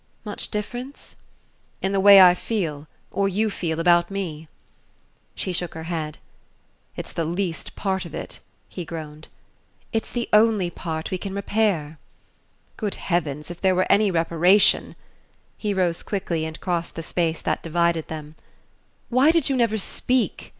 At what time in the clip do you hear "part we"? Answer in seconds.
10.71-11.19